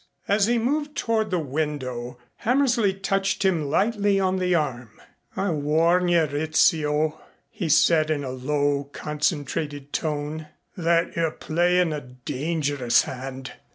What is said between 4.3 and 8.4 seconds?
the arm. "I warn you, Rizzio," he said in a